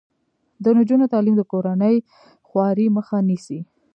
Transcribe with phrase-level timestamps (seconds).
[0.63, 1.95] د نجونو تعلیم د کورنۍ
[2.47, 3.59] خوارۍ مخه نیسي.